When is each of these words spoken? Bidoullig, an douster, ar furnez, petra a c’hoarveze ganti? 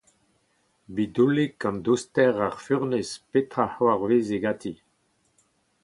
Bidoullig, 0.99 1.53
an 1.69 1.77
douster, 1.85 2.35
ar 2.47 2.57
furnez, 2.65 3.09
petra 3.31 3.63
a 3.67 3.71
c’hoarveze 3.73 4.37
ganti? 4.43 4.73